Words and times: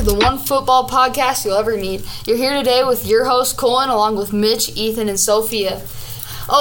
to 0.00 0.06
the 0.06 0.14
one 0.14 0.38
football 0.38 0.88
podcast 0.88 1.44
you'll 1.44 1.58
ever 1.58 1.76
need. 1.76 2.02
You're 2.26 2.38
here 2.38 2.54
today 2.54 2.82
with 2.84 3.06
your 3.06 3.26
host, 3.26 3.58
Colin, 3.58 3.90
along 3.90 4.16
with 4.16 4.32
Mitch, 4.32 4.74
Ethan, 4.74 5.10
and 5.10 5.20
Sophia. 5.20 5.82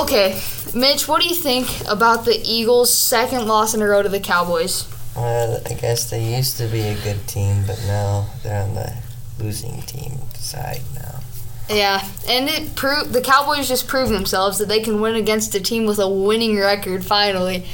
Okay, 0.02 0.42
Mitch, 0.76 1.08
what 1.08 1.22
do 1.22 1.28
you 1.28 1.36
think 1.36 1.68
about 1.88 2.26
the 2.26 2.38
Eagles' 2.44 2.94
second 2.94 3.48
loss 3.48 3.73
in 3.73 3.82
a 3.82 3.88
row 3.88 4.04
to 4.04 4.10
the 4.10 4.20
Cowboys? 4.20 4.88
Uh, 5.16 5.62
I 5.66 5.73
guess 5.73 6.10
they 6.10 6.36
used 6.36 6.58
to 6.58 6.68
be 6.68 6.82
a 6.82 6.96
good 7.02 7.28
team, 7.28 7.64
but 7.66 7.82
now 7.88 8.28
they're 8.44 8.62
on 8.62 8.76
the 8.76 8.94
losing 9.40 9.84
team 9.84 10.20
side 10.35 10.82
now. 10.96 11.21
Yeah, 11.70 12.05
and 12.27 12.49
it 12.49 12.76
proved 12.76 13.13
the 13.13 13.21
Cowboys 13.21 13.70
just 13.70 13.88
proved 13.88 14.12
themselves 14.12 14.58
that 14.58 14.68
they 14.68 14.82
can 14.82 14.99
win 14.99 15.16
against 15.16 15.55
a 15.55 15.62
team 15.62 15.85
with 15.85 15.99
a 15.99 16.10
winning 16.10 16.58
record 16.58 17.05
finally. 17.05 17.66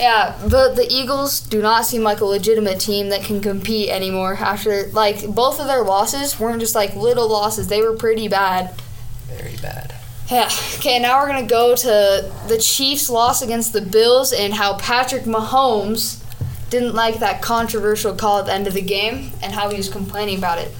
Yeah, 0.00 0.34
but 0.48 0.76
the 0.76 0.90
Eagles 0.90 1.40
do 1.40 1.60
not 1.60 1.84
seem 1.84 2.02
like 2.02 2.20
a 2.20 2.24
legitimate 2.24 2.80
team 2.80 3.10
that 3.10 3.22
can 3.22 3.42
compete 3.42 3.90
anymore 3.90 4.32
after 4.34 4.86
like 4.92 5.26
both 5.34 5.60
of 5.60 5.66
their 5.66 5.82
losses 5.82 6.40
weren't 6.40 6.60
just 6.60 6.74
like 6.74 6.96
little 6.96 7.28
losses, 7.28 7.68
they 7.68 7.82
were 7.82 7.94
pretty 7.94 8.26
bad. 8.26 8.74
Very 9.26 9.56
bad. 9.58 9.94
Yeah. 10.30 10.48
Okay, 10.76 10.98
now 10.98 11.20
we're 11.20 11.28
going 11.28 11.46
to 11.46 11.50
go 11.50 11.76
to 11.76 12.32
the 12.48 12.56
Chiefs' 12.56 13.10
loss 13.10 13.42
against 13.42 13.74
the 13.74 13.82
Bills 13.82 14.32
and 14.32 14.54
how 14.54 14.78
Patrick 14.78 15.24
Mahomes 15.24 16.24
didn't 16.70 16.94
like 16.94 17.18
that 17.18 17.42
controversial 17.42 18.14
call 18.14 18.38
at 18.38 18.46
the 18.46 18.54
end 18.54 18.66
of 18.66 18.72
the 18.72 18.80
game 18.80 19.32
and 19.42 19.52
how 19.52 19.68
he 19.68 19.76
was 19.76 19.90
complaining 19.90 20.38
about 20.38 20.56
it. 20.56 20.74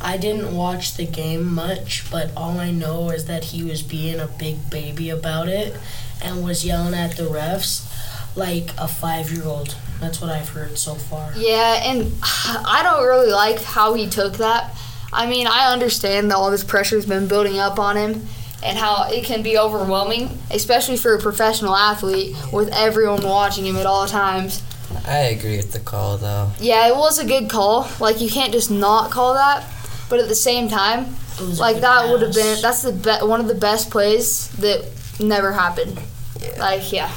I 0.00 0.16
didn't 0.16 0.56
watch 0.56 0.96
the 0.96 1.06
game 1.06 1.54
much, 1.54 2.10
but 2.10 2.32
all 2.36 2.58
I 2.58 2.72
know 2.72 3.10
is 3.10 3.26
that 3.26 3.44
he 3.44 3.62
was 3.62 3.82
being 3.82 4.18
a 4.18 4.26
big 4.26 4.68
baby 4.68 5.10
about 5.10 5.48
it 5.48 5.76
and 6.20 6.44
was 6.44 6.64
yelling 6.64 6.94
at 6.94 7.16
the 7.16 7.24
refs 7.24 7.88
like 8.36 8.70
a 8.78 8.88
five 8.88 9.30
year 9.30 9.44
old. 9.44 9.76
That's 10.00 10.20
what 10.20 10.30
I've 10.30 10.48
heard 10.48 10.76
so 10.78 10.94
far. 10.94 11.32
Yeah, 11.36 11.80
and 11.84 12.12
I 12.22 12.80
don't 12.82 13.04
really 13.06 13.30
like 13.32 13.62
how 13.62 13.94
he 13.94 14.08
took 14.08 14.34
that. 14.38 14.74
I 15.12 15.26
mean, 15.26 15.46
I 15.46 15.72
understand 15.72 16.30
that 16.30 16.36
all 16.36 16.50
this 16.50 16.64
pressure's 16.64 17.06
been 17.06 17.28
building 17.28 17.58
up 17.58 17.78
on 17.78 17.96
him 17.96 18.26
and 18.64 18.78
how 18.78 19.08
it 19.10 19.24
can 19.24 19.42
be 19.42 19.58
overwhelming, 19.58 20.30
especially 20.50 20.96
for 20.96 21.14
a 21.14 21.20
professional 21.20 21.76
athlete 21.76 22.34
with 22.52 22.68
everyone 22.72 23.22
watching 23.22 23.66
him 23.66 23.76
at 23.76 23.86
all 23.86 24.06
times. 24.06 24.62
I 25.06 25.18
agree 25.18 25.56
with 25.56 25.72
the 25.72 25.80
call 25.80 26.16
though. 26.18 26.50
Yeah, 26.60 26.88
it 26.88 26.96
was 26.96 27.18
a 27.18 27.26
good 27.26 27.50
call. 27.50 27.88
Like 28.00 28.20
you 28.20 28.30
can't 28.30 28.52
just 28.52 28.70
not 28.70 29.10
call 29.10 29.34
that, 29.34 29.64
but 30.08 30.18
at 30.20 30.28
the 30.28 30.34
same 30.34 30.68
time, 30.68 31.14
It 31.34 31.40
was 31.40 31.58
a 31.58 31.62
like 31.62 31.80
that 31.80 32.08
would 32.10 32.22
have 32.22 32.34
been 32.34 32.60
that's 32.62 32.82
the 32.82 32.92
be- 32.92 33.26
one 33.26 33.40
of 33.40 33.48
the 33.48 33.54
best 33.54 33.90
plays 33.90 34.48
that 34.58 34.90
never 35.20 35.52
happened. 35.52 36.00
Yeah. 36.40 36.56
Like 36.58 36.92
yeah. 36.92 37.10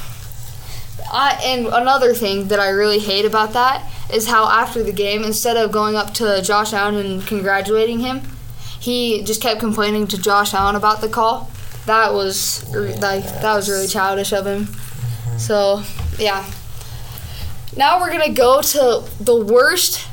I 1.12 1.40
and 1.44 1.66
another 1.66 2.14
thing 2.14 2.48
that 2.48 2.58
I 2.60 2.70
really 2.70 2.98
hate 2.98 3.24
about 3.24 3.52
that 3.52 3.82
is 4.12 4.26
how 4.26 4.46
after 4.46 4.82
the 4.82 4.92
game, 4.92 5.22
instead 5.24 5.56
of 5.56 5.72
going 5.72 5.96
up 5.96 6.14
to 6.14 6.42
Josh 6.42 6.72
Allen 6.72 6.94
and 6.96 7.26
congratulating 7.26 8.00
him, 8.00 8.22
he 8.80 9.22
just 9.22 9.40
kept 9.42 9.60
complaining 9.60 10.06
to 10.08 10.18
Josh 10.20 10.54
Allen 10.54 10.76
about 10.76 11.00
the 11.00 11.08
call. 11.08 11.50
That 11.86 12.12
was 12.12 12.64
r- 12.74 12.82
Yeah, 12.86 12.96
oh, 12.96 13.00
like 13.00 13.24
that 13.24 13.54
was 13.54 13.68
really 13.68 13.86
childish 13.86 14.32
of 14.32 14.46
him. 14.46 14.66
So 15.38 15.82
yeah. 16.18 16.44
Now 17.76 18.00
we're 18.00 18.10
gonna 18.10 18.32
go 18.32 18.60
to 18.62 19.04
the 19.20 19.36
worst 19.36 20.06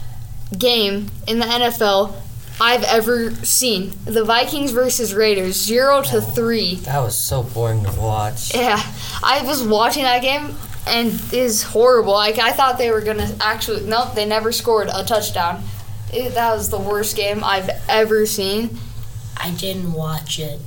game 0.57 1.07
in 1.27 1.39
the 1.39 1.45
NFL 1.45 2.15
I've 2.61 2.83
ever 2.83 3.31
seen. 3.43 3.93
The 4.05 4.23
Vikings 4.23 4.71
versus 4.71 5.13
Raiders, 5.13 5.55
zero 5.55 6.01
to 6.03 6.21
three. 6.21 6.75
That 6.75 6.99
was 6.99 7.17
so 7.17 7.43
boring 7.43 7.83
to 7.85 7.91
watch. 7.99 8.53
Yeah, 8.53 8.81
I 9.23 9.41
was 9.43 9.63
watching 9.63 10.03
that 10.03 10.21
game 10.21 10.55
and 10.87 11.07
it 11.13 11.33
is 11.33 11.63
horrible. 11.63 12.13
Like 12.13 12.39
I 12.39 12.51
thought 12.51 12.77
they 12.77 12.91
were 12.91 13.01
gonna 13.01 13.35
actually. 13.41 13.85
Nope, 13.85 14.13
they 14.15 14.25
never 14.25 14.51
scored 14.51 14.89
a 14.93 15.03
touchdown. 15.03 15.63
It, 16.11 16.35
that 16.35 16.53
was 16.55 16.69
the 16.69 16.79
worst 16.79 17.15
game 17.15 17.43
I've 17.43 17.69
ever 17.89 18.25
seen. 18.25 18.77
I 19.37 19.51
didn't 19.51 19.93
watch 19.93 20.39
it. 20.39 20.59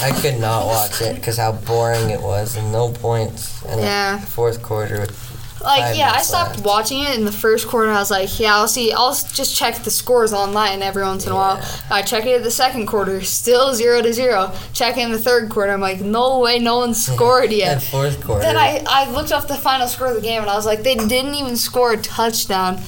I 0.00 0.10
could 0.20 0.38
not 0.40 0.66
watch 0.66 1.00
it 1.00 1.14
because 1.14 1.36
how 1.38 1.52
boring 1.52 2.10
it 2.10 2.20
was 2.20 2.56
and 2.56 2.70
no 2.72 2.90
points 2.92 3.64
in 3.64 3.78
Yeah. 3.78 4.18
the 4.18 4.26
fourth 4.26 4.62
quarter. 4.62 5.00
With 5.00 5.45
Like 5.66 5.82
Five 5.82 5.96
yeah, 5.96 6.12
I 6.14 6.22
stopped 6.22 6.50
left. 6.56 6.64
watching 6.64 7.02
it 7.02 7.18
in 7.18 7.24
the 7.24 7.32
first 7.32 7.66
quarter. 7.66 7.90
I 7.90 7.98
was 7.98 8.10
like, 8.10 8.38
yeah, 8.38 8.54
I'll 8.54 8.68
see. 8.68 8.92
I'll 8.92 9.12
just 9.12 9.56
check 9.56 9.82
the 9.82 9.90
scores 9.90 10.32
online 10.32 10.80
every 10.80 11.02
once 11.02 11.26
in 11.26 11.32
a 11.32 11.34
while. 11.34 11.60
I 11.90 12.02
check 12.02 12.24
it 12.24 12.36
at 12.36 12.42
the 12.44 12.50
second 12.52 12.86
quarter, 12.86 13.20
still 13.22 13.74
zero 13.74 14.00
to 14.00 14.12
zero. 14.12 14.52
Check 14.72 14.96
it 14.96 15.00
in 15.02 15.10
the 15.12 15.18
third 15.18 15.50
quarter. 15.50 15.72
I'm 15.72 15.80
like, 15.80 16.00
no 16.00 16.38
way, 16.38 16.60
no 16.60 16.78
one 16.78 16.94
scored 16.94 17.50
that 17.50 17.54
yet. 17.56 17.82
fourth 17.82 18.24
quarter. 18.24 18.42
Then 18.42 18.56
I, 18.56 18.84
I 18.88 19.10
looked 19.10 19.32
up 19.32 19.48
the 19.48 19.56
final 19.56 19.88
score 19.88 20.06
of 20.06 20.14
the 20.14 20.20
game 20.22 20.40
and 20.42 20.50
I 20.50 20.54
was 20.54 20.66
like, 20.66 20.82
they 20.84 20.94
didn't 20.94 21.34
even 21.34 21.56
score 21.56 21.92
a 21.92 21.96
touchdown. 21.96 22.80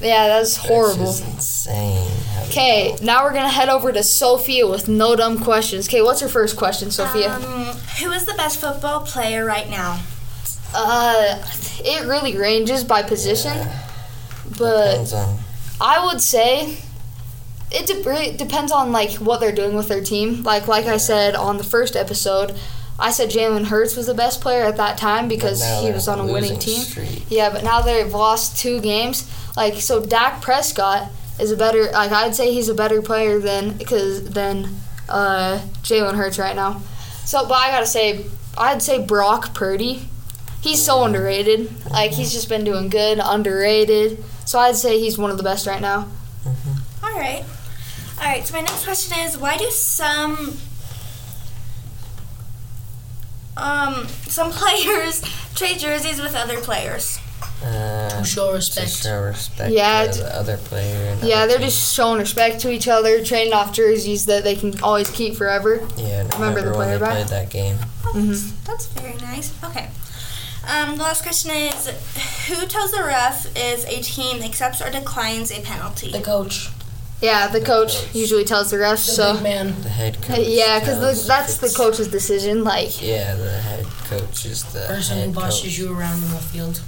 Yeah, 0.00 0.26
that's 0.28 0.56
That's 0.56 0.68
horrible. 0.68 1.04
just 1.06 1.24
insane. 1.24 2.10
Okay, 2.46 2.96
now 3.02 3.22
we're 3.24 3.32
gonna 3.32 3.48
head 3.48 3.68
over 3.68 3.92
to 3.92 4.02
Sophia 4.02 4.66
with 4.68 4.88
no 4.88 5.14
dumb 5.14 5.38
questions. 5.38 5.88
Okay, 5.88 6.02
what's 6.02 6.20
your 6.20 6.30
first 6.30 6.56
question, 6.56 6.90
Sophia? 6.90 7.32
Um, 7.34 7.66
who 8.00 8.10
is 8.10 8.26
the 8.26 8.34
best 8.34 8.60
football 8.60 9.02
player 9.02 9.44
right 9.44 9.70
now? 9.70 10.00
Uh, 10.74 11.44
it 11.84 12.06
really 12.06 12.36
ranges 12.36 12.84
by 12.84 13.02
position, 13.02 13.52
Yeah, 13.56 13.78
but 14.58 15.12
on. 15.12 15.38
I 15.80 16.04
would 16.06 16.20
say 16.20 16.78
it 17.70 17.86
de- 17.86 18.02
really 18.08 18.36
depends 18.36 18.70
on 18.72 18.92
like 18.92 19.12
what 19.14 19.40
they're 19.40 19.52
doing 19.52 19.74
with 19.74 19.88
their 19.88 20.02
team. 20.02 20.42
Like 20.42 20.68
like 20.68 20.86
I 20.86 20.96
said 20.96 21.34
on 21.34 21.58
the 21.58 21.64
first 21.64 21.96
episode, 21.96 22.54
I 22.98 23.10
said 23.10 23.30
Jalen 23.30 23.64
Hurts 23.66 23.96
was 23.96 24.06
the 24.06 24.14
best 24.14 24.40
player 24.40 24.64
at 24.64 24.76
that 24.76 24.98
time 24.98 25.28
because 25.28 25.60
he 25.80 25.90
was 25.90 26.08
on 26.08 26.20
a 26.20 26.30
winning 26.32 26.58
team. 26.58 26.84
Yeah, 27.28 27.50
but 27.50 27.64
now 27.64 27.80
they've 27.80 28.12
lost 28.12 28.58
two 28.58 28.80
games. 28.80 29.28
Like 29.56 29.74
so, 29.80 30.04
Dak 30.04 30.40
Prescott 30.42 31.10
is 31.40 31.50
a 31.50 31.56
better. 31.56 31.90
Like 31.90 32.12
I'd 32.12 32.34
say 32.34 32.52
he's 32.52 32.68
a 32.68 32.74
better 32.74 33.02
player 33.02 33.38
than 33.38 33.76
because 33.76 34.30
than 34.30 34.68
uh, 35.08 35.60
Jalen 35.82 36.14
Hurts 36.14 36.38
right 36.38 36.54
now. 36.56 36.82
So, 37.24 37.46
but 37.46 37.54
I 37.54 37.70
gotta 37.70 37.86
say, 37.86 38.26
I'd 38.56 38.82
say 38.82 39.04
Brock 39.04 39.54
Purdy. 39.54 40.08
He's 40.62 40.80
so 40.82 41.04
underrated. 41.04 41.70
Like 41.90 42.12
he's 42.12 42.32
just 42.32 42.48
been 42.48 42.64
doing 42.64 42.88
good, 42.88 43.18
underrated. 43.22 44.22
So 44.46 44.58
I'd 44.58 44.76
say 44.76 44.98
he's 45.00 45.18
one 45.18 45.30
of 45.30 45.36
the 45.36 45.42
best 45.42 45.66
right 45.66 45.80
now. 45.80 46.08
All 47.02 47.12
right. 47.18 47.44
All 48.20 48.24
right. 48.26 48.46
So 48.46 48.54
my 48.54 48.60
next 48.60 48.84
question 48.84 49.18
is, 49.20 49.36
why 49.36 49.56
do 49.56 49.68
some 49.70 50.56
um 53.56 54.06
some 54.28 54.50
players 54.52 55.22
trade 55.54 55.78
jerseys 55.78 56.20
with 56.20 56.34
other 56.34 56.58
players? 56.60 57.18
Uh, 57.64 58.08
To 58.18 58.24
show 58.24 58.48
to 58.48 58.54
respect. 58.56 58.90
show 58.90 59.22
respect 59.22 59.72
Yeah, 59.72 60.06
to 60.10 60.18
the 60.18 60.36
other 60.36 60.56
player. 60.56 61.10
and 61.12 61.22
Yeah, 61.22 61.36
other 61.38 61.48
they're 61.48 61.58
team. 61.58 61.68
just 61.68 61.94
showing 61.94 62.18
respect 62.18 62.60
to 62.62 62.70
each 62.72 62.88
other, 62.88 63.24
trading 63.24 63.52
off 63.52 63.72
jerseys 63.72 64.26
that 64.26 64.42
they 64.42 64.56
can 64.56 64.80
always 64.82 65.08
keep 65.10 65.36
forever. 65.36 65.80
Yeah, 65.96 66.22
and 66.22 66.34
remember 66.34 66.60
the 66.62 66.66
when 66.70 66.74
player 66.88 66.98
they 66.98 67.04
back? 67.04 67.12
played 67.14 67.28
that 67.28 67.50
game. 67.50 67.76
Oh, 68.04 68.12
Mhm. 68.16 68.28
that's, 68.30 68.52
that's 68.66 68.86
very 69.00 69.14
nice. 69.18 69.52
Okay. 69.62 69.88
Um, 70.68 70.96
the 70.96 71.02
last 71.02 71.22
question 71.22 71.50
is, 71.50 71.88
who 72.48 72.66
tells 72.66 72.92
the 72.92 73.02
ref 73.02 73.46
if 73.56 73.86
a 73.88 74.00
team 74.02 74.42
accepts 74.42 74.80
or 74.80 74.90
declines 74.90 75.50
a 75.50 75.60
penalty? 75.60 76.12
The 76.12 76.20
coach. 76.20 76.68
Yeah, 77.20 77.46
the 77.48 77.60
coach 77.60 77.94
coach. 78.02 78.14
usually 78.14 78.44
tells 78.44 78.70
the 78.70 78.76
refs. 78.78 79.06
The 79.06 79.12
So 79.12 79.34
big 79.34 79.42
man. 79.44 79.82
The 79.82 79.88
head 79.88 80.20
coach. 80.22 80.40
yeah, 80.46 80.80
because 80.80 81.26
that's 81.26 81.58
the 81.58 81.68
coach's 81.76 82.08
decision. 82.08 82.64
Like 82.64 83.00
Yeah, 83.02 83.34
the 83.36 83.50
head 83.60 83.84
coach 84.08 84.44
is 84.46 84.64
the 84.72 84.84
Person 84.88 85.18
head 85.18 85.26
who 85.28 85.32
bosses 85.34 85.62
coach. 85.62 85.78
you 85.78 85.92
around 85.96 86.22
on 86.24 86.30
the 86.30 86.36
field. 86.38 86.80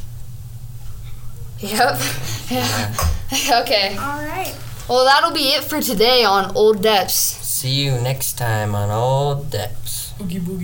Yep. 1.60 1.98
Yeah. 2.50 2.94
okay. 3.62 3.96
All 3.96 4.18
right. 4.22 4.54
Well, 4.88 5.04
that'll 5.06 5.30
be 5.32 5.48
it 5.54 5.64
for 5.64 5.80
today 5.80 6.24
on 6.24 6.54
Old 6.54 6.82
Depths. 6.82 7.14
See 7.14 7.70
you 7.84 7.92
next 7.92 8.34
time 8.34 8.74
on 8.74 8.90
Old 8.90 9.50
Depths. 9.50 10.12
Boogie 10.18 10.40
boogie 10.40 10.63